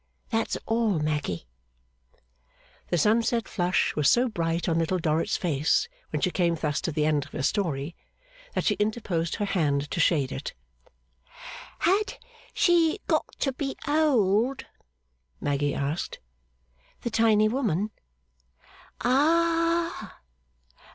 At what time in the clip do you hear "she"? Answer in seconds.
6.23-6.31, 8.65-8.73, 12.51-12.99